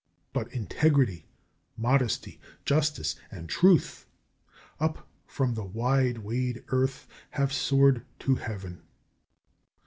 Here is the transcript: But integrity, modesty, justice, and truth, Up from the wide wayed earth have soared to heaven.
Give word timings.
But 0.33 0.51
integrity, 0.51 1.27
modesty, 1.77 2.39
justice, 2.65 3.13
and 3.29 3.47
truth, 3.47 4.07
Up 4.79 5.07
from 5.27 5.53
the 5.53 5.63
wide 5.63 6.17
wayed 6.17 6.63
earth 6.69 7.07
have 7.33 7.53
soared 7.53 8.03
to 8.21 8.33
heaven. 8.33 8.81